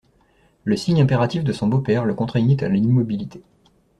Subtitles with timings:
[0.63, 3.43] Le signe impératif de son beau-père le contraignit à l'immobilité.